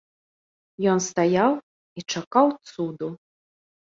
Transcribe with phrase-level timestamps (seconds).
[0.93, 1.51] Ён стаяў
[2.01, 3.09] і чакаў цуду.